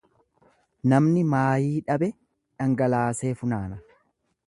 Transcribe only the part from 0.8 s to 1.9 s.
Namni maayii